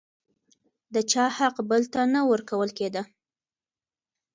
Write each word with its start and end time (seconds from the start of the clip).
د 0.93 0.95
چا 1.11 1.25
حق 1.37 1.55
بل 1.69 1.81
ته 1.93 2.01
نه 2.13 2.21
ورکول 2.31 2.69
کېده. 2.77 3.03